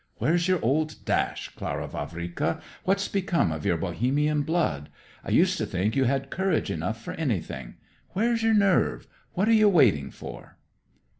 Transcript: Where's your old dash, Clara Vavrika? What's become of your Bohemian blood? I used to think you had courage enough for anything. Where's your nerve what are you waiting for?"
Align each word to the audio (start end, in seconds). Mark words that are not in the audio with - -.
Where's 0.15 0.47
your 0.47 0.59
old 0.65 0.95
dash, 1.05 1.49
Clara 1.49 1.87
Vavrika? 1.87 2.59
What's 2.85 3.07
become 3.07 3.51
of 3.51 3.67
your 3.67 3.77
Bohemian 3.77 4.41
blood? 4.41 4.89
I 5.23 5.29
used 5.29 5.59
to 5.59 5.65
think 5.67 5.95
you 5.95 6.05
had 6.05 6.31
courage 6.31 6.71
enough 6.71 6.99
for 6.99 7.11
anything. 7.13 7.75
Where's 8.13 8.41
your 8.41 8.55
nerve 8.55 9.05
what 9.33 9.47
are 9.47 9.53
you 9.53 9.69
waiting 9.69 10.09
for?" 10.09 10.57